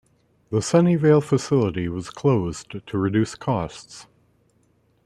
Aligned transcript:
The 0.49 0.61
Sunnyvale 0.63 1.21
facility 1.23 1.87
was 1.87 2.09
closed 2.09 2.75
to 2.87 2.97
reduce 2.97 3.35
costs. 3.35 4.07